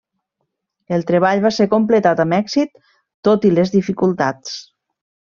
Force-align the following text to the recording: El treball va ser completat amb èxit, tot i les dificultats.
El 0.95 1.03
treball 1.09 1.41
va 1.43 1.51
ser 1.57 1.67
completat 1.73 2.23
amb 2.23 2.35
èxit, 2.37 2.73
tot 3.27 3.45
i 3.49 3.55
les 3.57 3.73
dificultats. 3.77 4.57